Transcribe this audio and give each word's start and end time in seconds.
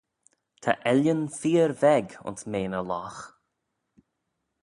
Ta 0.63 0.71
ellan 0.91 1.21
feer 1.39 1.71
veg 1.81 2.07
ayns 2.25 2.43
mean 2.51 2.77
y 2.79 2.81
logh. 2.89 3.19